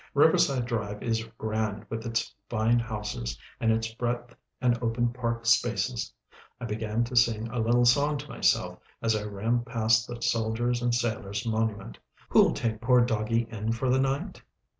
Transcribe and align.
Riverside 0.15 0.65
Drive 0.65 1.03
is 1.03 1.23
grand 1.37 1.85
with 1.87 2.07
its 2.07 2.33
fine 2.49 2.79
houses, 2.79 3.37
and 3.59 3.71
its 3.71 3.93
breadth 3.93 4.35
and 4.59 4.75
open 4.81 5.13
park 5.13 5.45
spaces. 5.45 6.11
I 6.59 6.65
began 6.65 7.03
to 7.03 7.15
sing 7.15 7.47
a 7.49 7.59
little 7.59 7.85
song 7.85 8.17
to 8.17 8.27
myself 8.27 8.79
as 9.03 9.15
I 9.15 9.21
ran 9.25 9.59
past 9.63 10.07
the 10.07 10.19
Soldiers' 10.19 10.81
and 10.81 10.95
Sailors' 10.95 11.45
monument, 11.45 11.99
"Who'll 12.29 12.53
take 12.55 12.81
poor 12.81 13.01
doggie 13.01 13.47
in 13.51 13.73
for 13.73 13.91
the 13.91 13.99
night?" 13.99 14.41